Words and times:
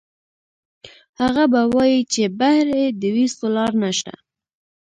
هغه 1.21 1.43
به 1.51 1.61
وائي 1.73 1.99
چې 2.13 2.23
بهر 2.39 2.67
ئې 2.77 2.85
د 3.01 3.03
ويستو 3.15 3.45
لار 3.55 3.71
نشته 3.83 4.13